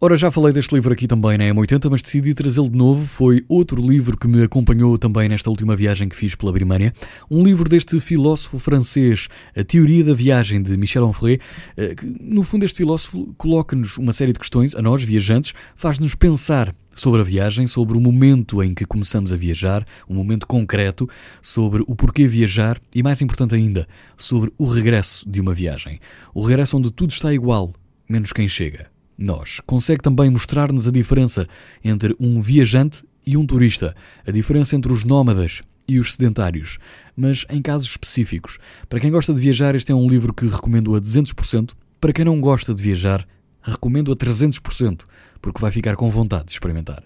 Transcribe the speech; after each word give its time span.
Ora, 0.00 0.16
já 0.16 0.30
falei 0.30 0.52
deste 0.52 0.72
livro 0.72 0.92
aqui 0.92 1.08
também 1.08 1.36
na 1.36 1.46
M80, 1.46 1.90
mas 1.90 2.02
decidi 2.02 2.32
trazê-lo 2.32 2.70
de 2.70 2.78
novo. 2.78 3.04
Foi 3.04 3.44
outro 3.48 3.82
livro 3.82 4.16
que 4.16 4.28
me 4.28 4.44
acompanhou 4.44 4.96
também 4.96 5.28
nesta 5.28 5.50
última 5.50 5.74
viagem 5.74 6.08
que 6.08 6.14
fiz 6.14 6.36
pela 6.36 6.52
Birmânia. 6.52 6.92
Um 7.28 7.42
livro 7.42 7.68
deste 7.68 7.98
filósofo 7.98 8.60
francês, 8.60 9.26
A 9.56 9.64
Teoria 9.64 10.04
da 10.04 10.14
Viagem, 10.14 10.62
de 10.62 10.76
Michel 10.76 11.04
Onfray, 11.04 11.40
eh, 11.76 11.96
que, 11.96 12.06
no 12.06 12.44
fundo, 12.44 12.64
este 12.64 12.76
filósofo 12.76 13.34
coloca-nos 13.36 13.98
uma 13.98 14.12
série 14.12 14.32
de 14.32 14.38
questões, 14.38 14.72
a 14.72 14.80
nós, 14.80 15.02
viajantes, 15.02 15.52
faz-nos 15.74 16.14
pensar 16.14 16.72
sobre 16.94 17.20
a 17.20 17.24
viagem, 17.24 17.66
sobre 17.66 17.98
o 17.98 18.00
momento 18.00 18.62
em 18.62 18.74
que 18.74 18.84
começamos 18.84 19.32
a 19.32 19.36
viajar, 19.36 19.84
um 20.08 20.14
momento 20.14 20.46
concreto, 20.46 21.08
sobre 21.42 21.82
o 21.88 21.96
porquê 21.96 22.28
viajar 22.28 22.80
e, 22.94 23.02
mais 23.02 23.20
importante 23.20 23.56
ainda, 23.56 23.84
sobre 24.16 24.52
o 24.56 24.64
regresso 24.64 25.28
de 25.28 25.40
uma 25.40 25.52
viagem. 25.52 25.98
O 26.32 26.40
regresso 26.40 26.76
onde 26.76 26.92
tudo 26.92 27.10
está 27.10 27.34
igual, 27.34 27.72
menos 28.08 28.32
quem 28.32 28.46
chega 28.46 28.96
nós. 29.18 29.60
Consegue 29.66 30.02
também 30.02 30.30
mostrar-nos 30.30 30.86
a 30.86 30.92
diferença 30.92 31.46
entre 31.84 32.14
um 32.20 32.40
viajante 32.40 33.02
e 33.26 33.36
um 33.36 33.44
turista, 33.44 33.94
a 34.26 34.30
diferença 34.30 34.76
entre 34.76 34.92
os 34.92 35.04
nómadas 35.04 35.60
e 35.88 35.98
os 35.98 36.14
sedentários, 36.14 36.78
mas 37.16 37.44
em 37.50 37.60
casos 37.60 37.88
específicos. 37.88 38.58
Para 38.88 39.00
quem 39.00 39.10
gosta 39.10 39.34
de 39.34 39.40
viajar, 39.40 39.74
este 39.74 39.90
é 39.90 39.94
um 39.94 40.08
livro 40.08 40.32
que 40.32 40.46
recomendo 40.46 40.94
a 40.94 41.00
200%. 41.00 41.72
Para 42.00 42.12
quem 42.12 42.24
não 42.24 42.40
gosta 42.40 42.72
de 42.72 42.80
viajar, 42.80 43.26
recomendo 43.60 44.12
a 44.12 44.16
300%, 44.16 45.00
porque 45.42 45.60
vai 45.60 45.72
ficar 45.72 45.96
com 45.96 46.08
vontade 46.08 46.46
de 46.46 46.52
experimentar. 46.52 47.02